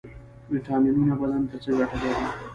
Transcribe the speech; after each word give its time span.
ویټامینونه 0.51 1.13
بدن 1.21 1.41
ته 1.49 1.55
څه 1.63 1.69
ګټه 1.77 1.97
لري؟ 2.01 2.25